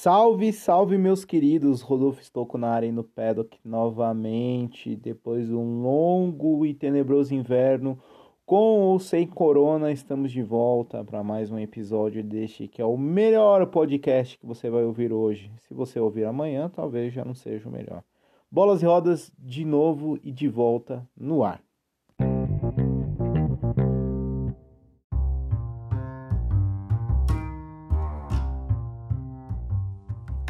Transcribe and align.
Salve, 0.00 0.52
salve, 0.52 0.96
meus 0.96 1.24
queridos! 1.24 1.80
Rodolfo 1.80 2.22
Stocco 2.22 2.56
na 2.56 2.68
área 2.68 2.92
no 2.92 3.02
paddock 3.02 3.58
novamente, 3.64 4.94
depois 4.94 5.48
de 5.48 5.52
um 5.52 5.82
longo 5.82 6.64
e 6.64 6.72
tenebroso 6.72 7.34
inverno, 7.34 7.98
com 8.46 8.78
ou 8.78 9.00
sem 9.00 9.26
corona, 9.26 9.90
estamos 9.90 10.30
de 10.30 10.40
volta 10.40 11.02
para 11.02 11.24
mais 11.24 11.50
um 11.50 11.58
episódio 11.58 12.22
deste 12.22 12.68
que 12.68 12.80
é 12.80 12.84
o 12.84 12.96
melhor 12.96 13.66
podcast 13.66 14.38
que 14.38 14.46
você 14.46 14.70
vai 14.70 14.84
ouvir 14.84 15.12
hoje. 15.12 15.50
Se 15.62 15.74
você 15.74 15.98
ouvir 15.98 16.26
amanhã, 16.26 16.70
talvez 16.72 17.12
já 17.12 17.24
não 17.24 17.34
seja 17.34 17.68
o 17.68 17.72
melhor. 17.72 18.04
Bolas 18.48 18.80
e 18.84 18.86
rodas 18.86 19.32
de 19.36 19.64
novo 19.64 20.16
e 20.22 20.30
de 20.30 20.46
volta 20.46 21.04
no 21.16 21.42
ar. 21.42 21.60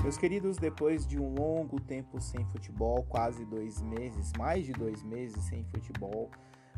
Meus 0.02 0.16
queridos, 0.16 0.56
depois 0.56 1.04
de 1.06 1.18
um 1.18 1.34
longo 1.34 1.80
tempo 1.80 2.20
sem 2.20 2.44
futebol, 2.46 3.04
quase 3.08 3.44
dois 3.44 3.82
meses, 3.82 4.32
mais 4.38 4.64
de 4.64 4.72
dois 4.72 5.02
meses 5.02 5.42
sem 5.44 5.64
futebol, 5.64 6.30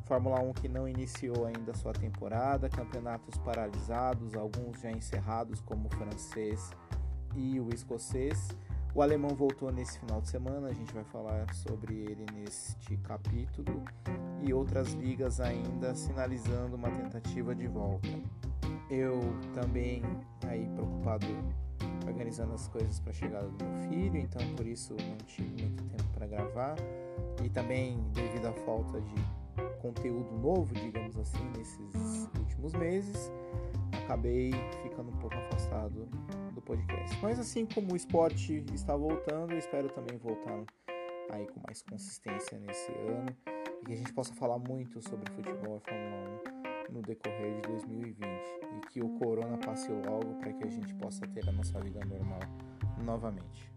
Fórmula 0.07 0.41
1 0.41 0.55
que 0.55 0.69
não 0.69 0.89
iniciou 0.89 1.47
ainda 1.47 1.75
sua 1.75 1.93
temporada, 1.93 2.69
campeonatos 2.69 3.37
paralisados, 3.39 4.35
alguns 4.35 4.81
já 4.81 4.91
encerrados, 4.91 5.61
como 5.61 5.87
o 5.87 5.91
francês 5.91 6.71
e 7.37 7.61
o 7.61 7.69
escocês. 7.73 8.49
O 8.93 9.03
alemão 9.03 9.37
voltou 9.37 9.71
nesse 9.71 10.01
final 10.01 10.21
de 10.21 10.29
semana, 10.29 10.69
a 10.69 10.73
gente 10.73 10.93
vai 10.93 11.05
falar 11.05 11.53
sobre 11.55 11.95
ele 11.95 12.27
neste 12.35 12.97
capítulo, 12.97 13.85
e 14.43 14.53
outras 14.53 14.95
ligas 14.95 15.41
ainda 15.41 15.95
sinalizando 15.95 16.75
uma 16.75 16.91
tentativa 16.91 17.55
de 17.55 17.69
volta. 17.69 18.09
Eu 18.91 19.21
também 19.55 20.03
aí 20.49 20.69
preocupado 20.75 21.27
organizando 22.07 22.55
as 22.55 22.69
coisas 22.69 22.99
para 23.01 23.11
a 23.11 23.15
chegada 23.15 23.49
do 23.49 23.65
meu 23.65 23.89
filho, 23.89 24.17
então 24.17 24.43
por 24.55 24.67
isso 24.67 24.95
não 24.95 25.17
tive 25.27 25.63
muito 25.63 25.83
tempo 25.85 26.11
para 26.13 26.27
gravar. 26.27 26.77
E 27.45 27.49
também 27.49 27.99
devido 28.13 28.47
à 28.47 28.53
falta 28.53 29.01
de 29.01 29.15
conteúdo 29.81 30.31
novo, 30.39 30.75
digamos 30.75 31.17
assim, 31.17 31.45
nesses 31.57 32.29
últimos 32.39 32.73
meses, 32.75 33.31
acabei 34.05 34.53
ficando 34.83 35.11
um 35.11 35.17
pouco 35.17 35.37
afastado 35.37 36.09
do 36.53 36.61
podcast. 36.61 37.19
Mas 37.23 37.39
assim 37.39 37.67
como 37.67 37.93
o 37.93 37.97
esporte 37.97 38.65
está 38.75 38.97
voltando, 38.97 39.53
eu 39.53 39.59
espero 39.59 39.89
também 39.89 40.19
voltar 40.19 40.65
aí 41.31 41.47
com 41.47 41.61
mais 41.67 41.83
consistência 41.83 42.59
nesse 42.59 42.91
ano 42.93 43.35
e 43.83 43.87
que 43.87 43.93
a 43.93 43.97
gente 43.97 44.13
possa 44.13 44.35
falar 44.35 44.59
muito 44.59 45.01
sobre 45.01 45.31
futebol 45.33 45.81
e 45.85 45.89
Fórmula 45.89 46.57
1 46.57 46.60
no 46.91 47.03
decorrer 47.03 47.61
de 47.61 47.69
2020 47.69 48.21
e 48.25 48.81
que 48.89 49.03
o 49.03 49.19
corona 49.19 49.57
passe 49.59 49.91
logo 49.91 50.35
para 50.39 50.53
que 50.53 50.65
a 50.65 50.69
gente 50.69 50.95
possa 50.95 51.27
ter 51.29 51.49
a 51.49 51.53
nossa 51.53 51.81
vida 51.81 52.01
normal 52.05 52.41
novamente. 53.05 53.71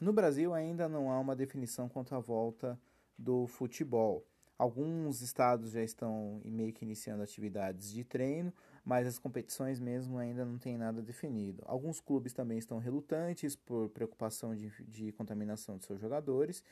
No 0.00 0.12
Brasil 0.12 0.54
ainda 0.54 0.88
não 0.88 1.10
há 1.10 1.18
uma 1.18 1.34
definição 1.34 1.88
quanto 1.88 2.14
à 2.14 2.20
volta 2.20 2.78
do 3.18 3.46
futebol. 3.46 4.24
Alguns 4.58 5.20
estados 5.20 5.72
já 5.72 5.82
estão 5.82 6.40
meio 6.44 6.72
que 6.72 6.84
iniciando 6.84 7.22
atividades 7.22 7.90
de 7.90 8.04
treino, 8.04 8.52
mas 8.84 9.06
as 9.06 9.18
competições 9.18 9.80
mesmo 9.80 10.16
ainda 10.16 10.44
não 10.44 10.58
têm 10.58 10.78
nada 10.78 11.02
definido. 11.02 11.62
Alguns 11.66 12.00
clubes 12.00 12.32
também 12.32 12.56
estão 12.56 12.78
relutantes 12.78 13.56
por 13.56 13.88
preocupação 13.90 14.54
de, 14.54 14.70
de 14.84 15.12
contaminação 15.12 15.76
de 15.76 15.84
seus 15.84 16.00
jogadores 16.00 16.62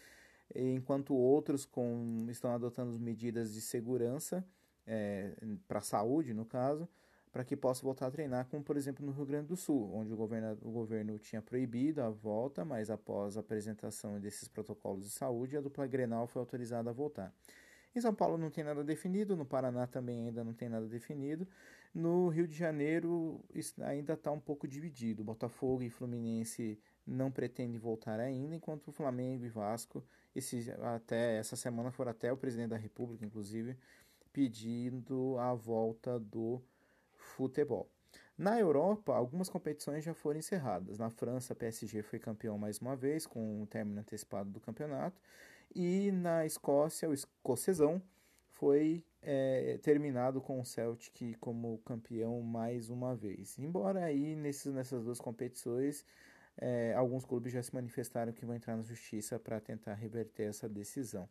enquanto 0.55 1.14
outros 1.14 1.64
com, 1.64 2.27
estão 2.28 2.53
adotando 2.53 2.98
medidas 2.98 3.53
de 3.53 3.61
segurança 3.61 4.45
é, 4.87 5.33
para 5.67 5.78
a 5.78 5.83
saúde, 5.83 6.34
no 6.34 6.45
caso, 6.45 6.89
para 7.33 7.45
que 7.45 7.56
possa 7.56 7.83
voltar 7.83 8.06
a 8.06 8.11
treinar, 8.11 8.47
como 8.48 8.62
por 8.62 8.77
exemplo 8.77 9.05
no 9.05 9.12
Rio 9.12 9.27
Grande 9.27 9.48
do 9.48 9.56
Sul, 9.56 9.92
onde 9.92 10.12
o 10.12 10.17
governo, 10.17 10.56
o 10.62 10.70
governo 10.70 11.19
tinha 11.19 11.42
proibido 11.42 12.00
a 12.00 12.09
volta, 12.09 12.65
mas 12.65 12.91
após 12.91 13.37
a 13.37 13.41
apresentação 13.41 14.20
desses 14.20 14.47
protocolos 14.47 15.04
de 15.04 15.10
saúde, 15.10 15.56
a 15.56 15.60
dupla 15.60 15.87
Grenal 15.87 16.27
foi 16.27 16.41
autorizada 16.41 16.91
a 16.91 16.93
voltar. 16.93 17.34
Em 17.94 18.00
São 18.00 18.15
Paulo 18.15 18.37
não 18.37 18.50
tem 18.50 18.65
nada 18.65 18.83
definido, 18.83 19.37
no 19.37 19.44
Paraná 19.44 19.87
também 19.87 20.27
ainda 20.27 20.43
não 20.43 20.53
tem 20.53 20.69
nada 20.69 20.87
definido. 20.87 21.47
No 21.94 22.28
Rio 22.28 22.47
de 22.47 22.54
Janeiro 22.56 23.41
ainda 23.83 24.15
está 24.15 24.33
um 24.33 24.41
pouco 24.41 24.66
dividido. 24.66 25.22
Botafogo 25.22 25.83
e 25.83 25.91
Fluminense 25.91 26.78
não 27.06 27.31
pretendem 27.31 27.78
voltar 27.78 28.19
ainda, 28.19 28.54
enquanto 28.54 28.88
o 28.88 28.92
Flamengo 28.92 29.44
e 29.44 29.48
Vasco 29.48 30.03
esse, 30.34 30.70
até 30.82 31.37
essa 31.37 31.54
semana 31.54 31.91
foram 31.91 32.10
até 32.10 32.32
o 32.32 32.37
presidente 32.37 32.70
da 32.70 32.76
República, 32.76 33.25
inclusive, 33.25 33.76
pedindo 34.32 35.37
a 35.38 35.54
volta 35.54 36.19
do 36.19 36.60
futebol. 37.16 37.88
Na 38.37 38.59
Europa, 38.59 39.15
algumas 39.15 39.48
competições 39.48 40.03
já 40.03 40.12
foram 40.12 40.41
encerradas. 40.41 40.98
Na 40.98 41.09
França, 41.09 41.54
PSG 41.54 42.03
foi 42.03 42.19
campeão 42.19 42.59
mais 42.59 42.78
uma 42.78 42.97
vez, 42.97 43.26
com 43.26 43.62
o 43.62 43.66
término 43.66 44.00
antecipado 44.00 44.50
do 44.50 44.60
campeonato. 44.60 45.21
E 45.72 46.10
na 46.10 46.44
Escócia, 46.44 47.09
o 47.09 47.15
escocesão 47.15 48.03
foi 48.48 49.04
é, 49.22 49.78
terminado 49.82 50.41
com 50.41 50.60
o 50.60 50.65
Celtic 50.65 51.36
como 51.38 51.78
campeão 51.78 52.41
mais 52.41 52.91
uma 52.91 53.15
vez. 53.15 53.56
Embora 53.59 54.04
aí 54.04 54.34
nesses, 54.34 54.72
nessas 54.72 55.04
duas 55.04 55.21
competições 55.21 56.04
é, 56.56 56.94
alguns 56.94 57.25
clubes 57.25 57.53
já 57.53 57.62
se 57.62 57.75
manifestaram 57.75 58.32
que 58.32 58.44
vão 58.44 58.54
entrar 58.54 58.76
na 58.76 58.82
justiça 58.82 59.38
para 59.38 59.60
tentar 59.60 59.94
reverter 59.94 60.44
essa 60.44 60.69
decisão. 60.69 61.28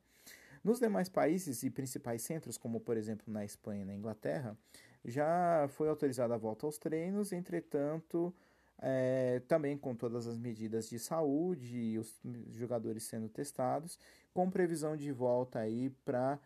Nos 0.63 0.79
demais 0.79 1.09
países 1.09 1.63
e 1.63 1.69
principais 1.69 2.21
centros, 2.21 2.57
como 2.57 2.79
por 2.79 2.95
exemplo 2.95 3.31
na 3.31 3.43
Espanha 3.43 3.81
e 3.81 3.85
na 3.85 3.93
Inglaterra, 3.93 4.57
já 5.03 5.67
foi 5.69 5.89
autorizada 5.89 6.33
a 6.33 6.37
volta 6.37 6.65
aos 6.65 6.77
treinos, 6.77 7.33
entretanto, 7.33 8.33
é, 8.79 9.41
também 9.47 9.77
com 9.77 9.93
todas 9.93 10.25
as 10.25 10.37
medidas 10.37 10.89
de 10.89 10.97
saúde 10.97 11.77
e 11.77 11.99
os 11.99 12.17
jogadores 12.51 13.03
sendo 13.03 13.27
testados, 13.27 13.99
com 14.33 14.49
previsão 14.49 14.95
de 14.95 15.11
volta 15.11 15.59
aí 15.59 15.89
para 16.05 16.39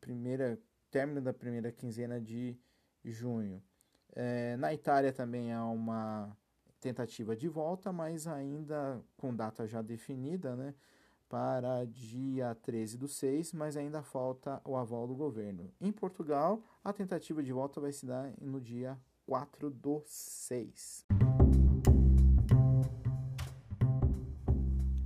primeira 0.00 0.58
término 0.90 1.20
da 1.20 1.32
primeira 1.32 1.72
quinzena 1.72 2.20
de 2.20 2.58
junho. 3.04 3.62
É, 4.14 4.56
na 4.58 4.74
Itália 4.74 5.12
também 5.12 5.52
há 5.52 5.64
uma 5.64 6.36
tentativa 6.82 7.36
de 7.36 7.48
volta, 7.48 7.92
mas 7.92 8.26
ainda 8.26 9.00
com 9.16 9.34
data 9.34 9.66
já 9.66 9.80
definida, 9.80 10.56
né? 10.56 10.74
Para 11.28 11.86
dia 11.86 12.54
13 12.56 12.98
do 12.98 13.08
6, 13.08 13.54
mas 13.54 13.76
ainda 13.76 14.02
falta 14.02 14.60
o 14.64 14.76
aval 14.76 15.06
do 15.06 15.14
governo. 15.14 15.70
Em 15.80 15.90
Portugal, 15.90 16.60
a 16.84 16.92
tentativa 16.92 17.42
de 17.42 17.52
volta 17.52 17.80
vai 17.80 17.92
se 17.92 18.04
dar 18.04 18.30
no 18.38 18.60
dia 18.60 18.98
4 19.24 19.70
do 19.70 20.02
6. 20.04 21.06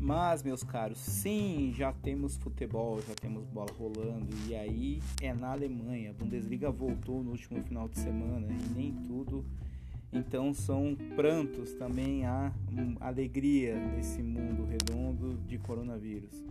Mas, 0.00 0.42
meus 0.42 0.62
caros, 0.64 0.98
sim, 0.98 1.72
já 1.74 1.92
temos 1.92 2.36
futebol, 2.36 3.00
já 3.02 3.14
temos 3.14 3.44
bola 3.44 3.72
rolando. 3.76 4.34
E 4.48 4.54
aí 4.54 5.02
é 5.20 5.34
na 5.34 5.52
Alemanha. 5.52 6.10
A 6.10 6.14
Bundesliga 6.14 6.70
voltou 6.70 7.22
no 7.22 7.32
último 7.32 7.62
final 7.64 7.88
de 7.88 7.98
semana 7.98 8.46
e 8.52 8.68
nem 8.74 8.92
tudo 9.02 9.44
então 10.12 10.54
são 10.54 10.96
prantos 11.14 11.72
também 11.74 12.24
há 12.24 12.52
alegria 13.00 13.74
nesse 13.74 14.22
mundo 14.22 14.64
redondo 14.64 15.36
de 15.46 15.58
coronavírus. 15.58 16.44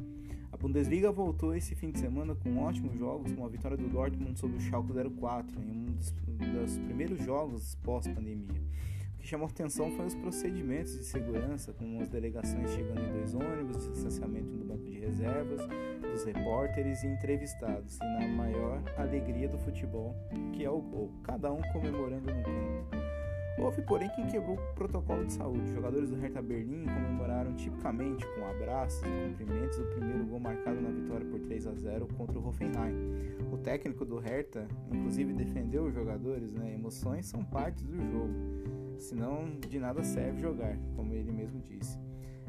A 0.56 0.58
Bundesliga 0.58 1.12
voltou 1.12 1.54
esse 1.54 1.76
fim 1.76 1.92
de 1.92 2.00
semana 2.00 2.34
com 2.34 2.60
ótimos 2.60 2.98
jogos, 2.98 3.34
com 3.34 3.46
a 3.46 3.50
vitória 3.50 3.76
do 3.76 3.90
Dortmund 3.90 4.40
sobre 4.40 4.56
o 4.56 4.62
Schalke 4.62 4.94
04 5.20 5.62
em 5.62 5.70
um 5.70 5.84
dos, 5.84 6.12
dos 6.12 6.78
primeiros 6.78 7.22
jogos 7.24 7.76
pós-pandemia. 7.84 8.64
O 9.16 9.18
que 9.18 9.28
chamou 9.28 9.48
atenção 9.48 9.92
foi 9.92 10.06
os 10.06 10.16
procedimentos 10.16 10.98
de 10.98 11.04
segurança, 11.04 11.74
com 11.74 12.00
as 12.00 12.08
delegações 12.08 12.72
chegando 12.72 13.02
em 13.02 13.12
dois 13.12 13.34
ônibus, 13.34 13.92
distanciamento 13.92 14.56
do 14.56 14.64
banco 14.64 14.90
de 14.90 14.98
reservas, 14.98 15.60
dos 16.02 16.24
repórteres 16.24 17.04
e 17.04 17.08
entrevistados, 17.08 17.98
e 17.98 18.06
na 18.06 18.28
maior 18.30 18.82
alegria 18.98 19.50
do 19.50 19.58
futebol, 19.58 20.16
que 20.54 20.64
é 20.64 20.70
o 20.70 20.80
gol, 20.80 21.12
cada 21.24 21.52
um 21.52 21.62
comemorando 21.74 22.34
no 22.34 22.44
canto. 22.44 23.05
Houve, 23.58 23.82
porém, 23.84 24.10
quem 24.10 24.28
quebrou 24.28 24.58
o 24.58 24.76
protocolo 24.76 25.26
de 25.26 25.32
saúde. 25.32 25.72
Jogadores 25.72 26.10
do 26.10 26.18
Hertha 26.18 26.42
Berlim 26.42 26.86
comemoraram 26.86 27.56
tipicamente 27.56 28.26
com 28.36 28.46
abraços 28.46 29.02
e 29.02 29.30
cumprimentos 29.30 29.80
o 29.80 29.86
primeiro 29.86 30.26
gol 30.26 30.40
marcado 30.40 30.82
na 30.82 30.90
vitória 30.90 31.26
por 31.26 31.40
3 31.40 31.68
a 31.68 31.74
0 31.74 32.08
contra 32.18 32.38
o 32.38 32.46
Hoffenheim. 32.46 32.96
O 33.52 33.58
técnico 33.58 34.04
do 34.04 34.18
Hertha, 34.20 34.68
inclusive, 34.92 35.32
defendeu 35.34 35.86
os 35.86 35.94
jogadores, 35.94 36.54
né? 36.54 36.74
Emoções 36.74 37.28
são 37.28 37.46
parte 37.46 37.84
do 37.86 37.96
jogo, 38.12 38.34
senão 38.98 39.46
de 39.70 39.80
nada 39.80 40.04
serve 40.04 40.42
jogar, 40.42 40.78
como 40.96 41.14
ele 41.14 41.32
mesmo 41.32 41.62
disse. 41.62 41.98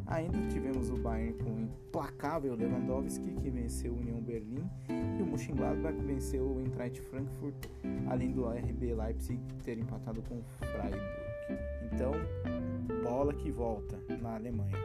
Ainda 0.09 0.39
tivemos 0.49 0.89
o 0.91 0.97
Bayern 0.97 1.35
com 1.43 1.51
o 1.51 1.61
implacável 1.61 2.55
Lewandowski, 2.55 3.35
que 3.35 3.51
venceu 3.51 3.93
o 3.93 3.97
União 3.97 4.21
Berlim, 4.21 4.65
e 4.89 5.23
o 5.23 5.27
Mönchengladbach 5.27 5.99
venceu 5.99 6.45
o 6.45 6.61
Eintracht 6.61 7.01
Frankfurt, 7.01 7.67
além 8.09 8.31
do 8.31 8.49
RB 8.49 8.95
Leipzig 8.95 9.41
ter 9.65 9.79
empatado 9.79 10.23
com 10.23 10.37
o 10.39 10.45
Freiburg. 10.59 11.03
Então, 11.93 12.13
bola 13.03 13.35
que 13.35 13.51
volta 13.51 13.99
na 14.21 14.37
Alemanha. 14.37 14.77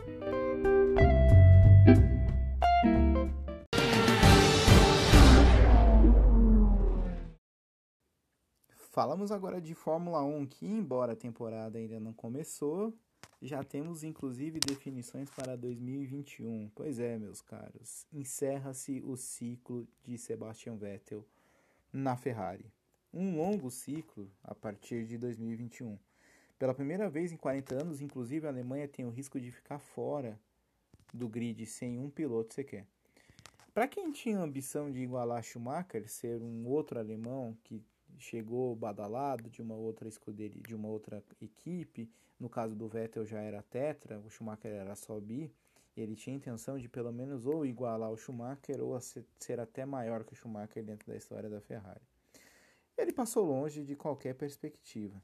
Falamos 8.92 9.32
agora 9.32 9.62
de 9.62 9.74
Fórmula 9.74 10.22
1, 10.24 10.48
que 10.48 10.66
embora 10.66 11.14
a 11.14 11.16
temporada 11.16 11.78
ainda 11.78 12.00
não 12.00 12.12
começou, 12.12 12.94
já 13.42 13.64
temos 13.64 14.04
inclusive 14.04 14.60
definições 14.60 15.30
para 15.32 15.58
2021. 15.58 16.70
Pois 16.76 17.00
é, 17.00 17.18
meus 17.18 17.42
caros, 17.42 18.06
encerra-se 18.14 19.02
o 19.04 19.18
ciclo 19.18 19.88
de 20.04 20.18
Sebastian 20.18 20.76
Vettel 20.76 21.26
na 21.92 22.16
Ferrari. 22.16 22.72
Um 23.14 23.36
longo 23.36 23.72
ciclo 23.72 24.32
a 24.44 24.54
partir 24.54 25.06
de 25.06 25.18
2021. 25.18 25.98
Pela 26.60 26.76
primeira 26.76 27.10
vez 27.10 27.32
em 27.32 27.38
40 27.38 27.82
anos, 27.82 28.02
inclusive, 28.02 28.46
a 28.46 28.50
Alemanha 28.50 28.88
tem 28.88 29.04
o 29.06 29.10
risco 29.10 29.40
de 29.40 29.52
ficar 29.52 29.80
fora 29.80 30.40
do 31.12 31.28
grid 31.28 31.66
sem 31.66 31.98
um 31.98 32.10
piloto 32.10 32.54
sequer. 32.54 32.86
Para 33.74 33.88
quem 33.88 34.12
tinha 34.12 34.38
a 34.38 34.44
ambição 34.44 34.92
de 34.92 35.00
igualar 35.00 35.42
Schumacher, 35.42 36.08
ser 36.08 36.42
um 36.42 36.68
outro 36.68 37.00
alemão 37.00 37.58
que 37.64 37.82
chegou 38.22 38.76
badalado 38.76 39.50
de 39.50 39.62
uma 39.62 39.76
outra 39.76 40.08
escuderia, 40.08 40.62
de 40.62 40.76
uma 40.76 40.88
outra 40.88 41.24
equipe. 41.42 42.10
No 42.40 42.50
caso 42.50 42.76
do 42.76 42.88
Vettel 42.88 43.26
já 43.26 43.42
era 43.42 43.62
tetra, 43.62 44.20
o 44.20 44.30
Schumacher 44.30 44.72
era 44.72 44.96
só 44.96 45.20
bi. 45.20 45.54
Ele 45.98 46.16
tinha 46.16 46.36
intenção 46.36 46.80
de 46.80 46.88
pelo 46.88 47.12
menos 47.12 47.46
ou 47.46 47.66
igualar 47.66 48.12
o 48.12 48.18
Schumacher 48.18 48.82
ou 48.82 48.98
ser 49.00 49.60
até 49.60 49.86
maior 49.86 50.24
que 50.24 50.34
o 50.34 50.36
Schumacher 50.36 50.84
dentro 50.84 51.08
da 51.12 51.18
história 51.18 51.50
da 51.50 51.60
Ferrari. 51.60 52.02
Ele 52.98 53.12
passou 53.12 53.46
longe 53.46 53.84
de 53.84 53.96
qualquer 53.96 54.36
perspectiva. 54.36 55.22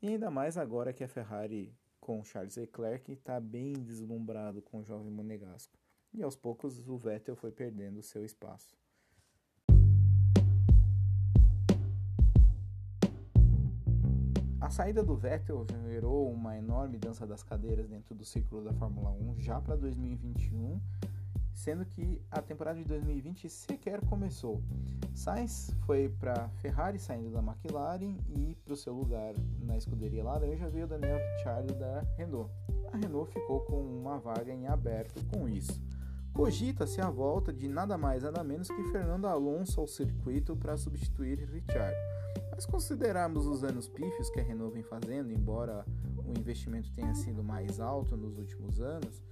E 0.00 0.08
ainda 0.08 0.30
mais 0.30 0.56
agora 0.56 0.92
que 0.92 1.02
a 1.02 1.08
Ferrari 1.08 1.74
com 2.00 2.24
Charles 2.24 2.56
Leclerc 2.56 3.12
está 3.12 3.38
bem 3.40 3.72
deslumbrado 3.72 4.62
com 4.62 4.78
o 4.78 4.84
jovem 4.84 5.10
monegasco. 5.10 5.76
E 6.14 6.22
aos 6.22 6.36
poucos 6.36 6.78
o 6.88 6.96
Vettel 6.96 7.36
foi 7.36 7.50
perdendo 7.50 8.02
seu 8.02 8.24
espaço. 8.24 8.78
A 14.68 14.70
saída 14.70 15.02
do 15.02 15.16
Vettel 15.16 15.66
gerou 15.88 16.30
uma 16.30 16.54
enorme 16.54 16.98
dança 16.98 17.26
das 17.26 17.42
cadeiras 17.42 17.88
dentro 17.88 18.14
do 18.14 18.22
ciclo 18.22 18.62
da 18.62 18.70
Fórmula 18.74 19.10
1 19.12 19.40
já 19.40 19.58
para 19.62 19.74
2021, 19.74 20.78
sendo 21.54 21.86
que 21.86 22.20
a 22.30 22.42
temporada 22.42 22.78
de 22.78 22.84
2020 22.84 23.48
sequer 23.48 24.04
começou. 24.04 24.62
Sainz 25.14 25.74
foi 25.86 26.10
para 26.10 26.50
Ferrari 26.60 26.98
saindo 26.98 27.30
da 27.30 27.38
McLaren 27.38 28.18
e 28.28 28.54
para 28.62 28.74
o 28.74 28.76
seu 28.76 28.92
lugar 28.92 29.32
na 29.62 29.78
escuderia 29.78 30.22
laranja 30.22 30.68
veio 30.68 30.86
Daniel 30.86 31.16
Ricciardo 31.16 31.72
da 31.72 32.00
Renault. 32.18 32.52
A 32.92 32.98
Renault 32.98 33.32
ficou 33.32 33.60
com 33.60 33.80
uma 33.80 34.18
vaga 34.18 34.52
em 34.52 34.66
aberto 34.66 35.24
com 35.32 35.48
isso. 35.48 35.82
Cogita-se 36.34 37.00
a 37.00 37.08
volta 37.08 37.54
de 37.54 37.68
nada 37.68 37.96
mais 37.96 38.22
nada 38.22 38.44
menos 38.44 38.68
que 38.68 38.84
Fernando 38.92 39.24
Alonso 39.24 39.80
ao 39.80 39.86
circuito 39.86 40.54
para 40.54 40.76
substituir 40.76 41.38
Ricciardo. 41.38 41.96
Mas 42.58 42.66
considerarmos 42.66 43.46
os 43.46 43.62
anos 43.62 43.86
pífios 43.88 44.28
que 44.30 44.40
a 44.40 44.42
Renault 44.42 44.74
vem 44.74 44.82
fazendo, 44.82 45.30
embora 45.30 45.86
o 46.26 46.36
investimento 46.36 46.90
tenha 46.90 47.14
sido 47.14 47.40
mais 47.40 47.78
alto 47.78 48.16
nos 48.16 48.36
últimos 48.36 48.80
anos, 48.80 49.22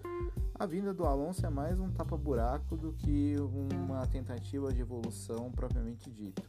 a 0.55 0.65
vinda 0.65 0.95
do 0.95 1.05
Alonso 1.05 1.45
é 1.45 1.51
mais 1.51 1.77
um 1.81 1.91
tapa-buraco 1.91 2.77
do 2.77 2.93
que 2.93 3.35
uma 3.41 4.07
tentativa 4.07 4.73
de 4.73 4.81
evolução 4.81 5.51
propriamente 5.51 6.09
dita. 6.09 6.45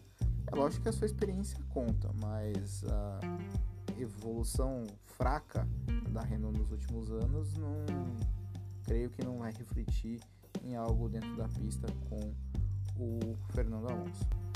É 0.45 0.55
lógico 0.55 0.83
que 0.83 0.89
a 0.89 0.93
sua 0.93 1.07
experiência 1.07 1.57
conta, 1.69 2.11
mas 2.21 2.83
a 2.83 3.19
evolução 3.99 4.83
fraca 5.03 5.67
da 6.11 6.21
Renault 6.21 6.59
nos 6.59 6.71
últimos 6.71 7.09
anos 7.09 7.55
não 7.55 7.85
creio 8.83 9.09
que 9.09 9.25
não 9.25 9.39
vai 9.39 9.51
refletir 9.51 10.19
em 10.63 10.75
algo 10.75 11.09
dentro 11.09 11.35
da 11.37 11.47
pista 11.47 11.87
com 12.07 12.19
o 13.03 13.35
Fernando 13.51 13.89
Alonso. 13.89 14.46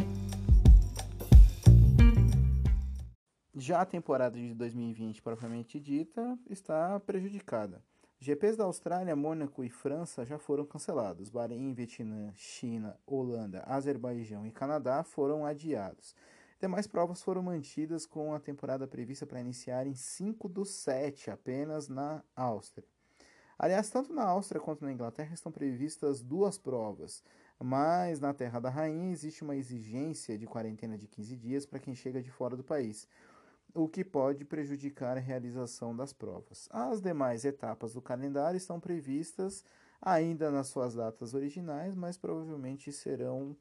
Já 3.54 3.82
a 3.82 3.86
temporada 3.86 4.38
de 4.38 4.54
2020, 4.54 5.22
propriamente 5.22 5.78
dita, 5.78 6.40
está 6.50 6.98
prejudicada. 7.02 7.84
GPs 8.18 8.56
da 8.56 8.64
Austrália, 8.64 9.14
Mônaco 9.14 9.62
e 9.62 9.70
França 9.70 10.24
já 10.24 10.40
foram 10.40 10.66
cancelados. 10.66 11.30
Bahrein, 11.30 11.74
Vietnã, 11.74 12.32
China, 12.34 12.98
Holanda, 13.06 13.62
Azerbaijão 13.68 14.48
e 14.48 14.52
Canadá 14.52 15.04
foram 15.04 15.46
adiados. 15.46 16.16
Demais 16.62 16.88
provas 16.88 17.22
foram 17.22 17.44
mantidas 17.44 18.06
com 18.06 18.34
a 18.34 18.40
temporada 18.40 18.88
prevista 18.88 19.26
para 19.26 19.42
iniciar 19.42 19.86
em 19.86 19.96
5 19.96 20.48
dos 20.48 20.70
7 20.70 21.30
apenas 21.30 21.90
na 21.90 22.24
Áustria. 22.34 22.88
Aliás, 23.60 23.90
tanto 23.90 24.14
na 24.14 24.24
Áustria 24.24 24.62
quanto 24.62 24.86
na 24.86 24.94
Inglaterra 24.94 25.34
estão 25.34 25.52
previstas 25.52 26.22
duas 26.22 26.58
provas, 26.58 27.22
mas 27.60 28.22
na 28.22 28.34
Terra 28.34 28.62
da 28.62 28.70
Rainha 28.70 29.12
existe 29.12 29.44
uma 29.44 29.58
exigência 29.58 30.38
de 30.38 30.48
quarentena 30.48 30.98
de 30.98 31.06
15 31.06 31.36
dias 31.36 31.66
para 31.66 31.80
quem 31.80 31.94
chega 31.94 32.24
de 32.24 32.32
fora 32.32 32.56
do 32.56 32.64
país 32.64 33.08
o 33.74 33.88
que 33.88 34.04
pode 34.04 34.46
prejudicar 34.46 35.18
a 35.18 35.20
realização 35.20 35.96
das 35.96 36.14
provas. 36.14 36.68
As 36.72 37.02
demais 37.02 37.46
etapas 37.46 37.94
do 37.94 38.02
calendário 38.02 38.58
estão 38.58 38.80
previstas 38.80 39.64
ainda 40.02 40.50
nas 40.50 40.68
suas 40.68 40.96
datas 40.96 41.34
originais, 41.34 41.94
mas 41.96 42.18
provavelmente 42.18 42.92
serão 42.92 43.56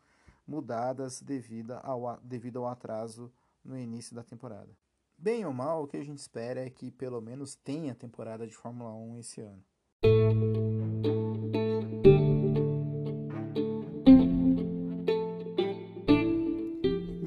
mudadas 0.46 1.20
devido 1.20 1.72
ao, 1.82 2.18
devido 2.22 2.58
ao 2.58 2.66
atraso 2.66 3.30
no 3.64 3.78
início 3.78 4.14
da 4.14 4.22
temporada. 4.22 4.70
Bem 5.16 5.44
ou 5.44 5.52
mal, 5.52 5.84
o 5.84 5.86
que 5.86 5.98
a 5.98 6.04
gente 6.04 6.18
espera 6.18 6.64
é 6.64 6.70
que 6.70 6.90
pelo 6.90 7.20
menos 7.20 7.54
tenha 7.54 7.94
temporada 7.94 8.46
de 8.46 8.56
Fórmula 8.56 8.94
1 8.94 9.18
esse 9.18 9.40
ano. 9.42 10.69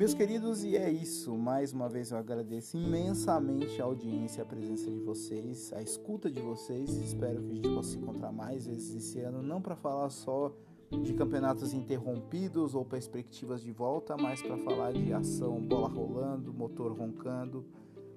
Meus 0.04 0.14
queridos, 0.14 0.66
e 0.66 0.76
é 0.76 0.92
isso. 0.92 1.34
Mais 1.34 1.72
uma 1.72 1.88
vez 1.88 2.12
eu 2.12 2.18
agradeço 2.18 2.76
imensamente 2.76 3.82
a 3.82 3.86
audiência, 3.86 4.44
a 4.44 4.46
presença 4.46 4.92
de 4.92 5.00
vocês, 5.00 5.72
a 5.72 5.82
escuta 5.82 6.30
de 6.30 6.42
vocês. 6.42 6.90
Espero 6.98 7.42
que 7.42 7.52
a 7.52 7.56
gente 7.56 7.70
possa 7.70 7.92
se 7.92 7.98
encontrar 7.98 8.30
mais 8.30 8.68
vezes 8.68 8.98
esse 8.98 9.22
ano, 9.22 9.42
não 9.42 9.62
para 9.62 9.78
falar 9.78 10.10
só 10.10 10.54
de 10.92 11.14
campeonatos 11.14 11.74
interrompidos 11.74 12.76
ou 12.76 12.84
perspectivas 12.84 13.62
de 13.62 13.72
volta, 13.72 14.18
mas 14.18 14.42
para 14.42 14.58
falar 14.58 14.92
de 14.92 15.14
ação, 15.14 15.62
bola 15.62 15.88
rolando, 15.88 16.54
motor 16.54 16.92
roncando, 16.92 17.66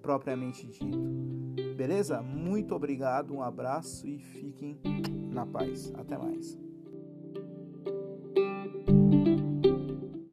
propriamente 0.03 0.67
dito. 0.67 0.99
Beleza? 1.77 2.21
Muito 2.21 2.75
obrigado, 2.75 3.32
um 3.32 3.44
abraço 3.44 4.09
e 4.09 4.19
fiquem 4.19 4.77
na 5.31 5.47
paz. 5.47 5.93
Até 5.94 6.19
mais. 6.19 6.66